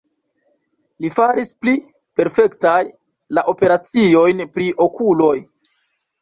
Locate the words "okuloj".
4.89-5.33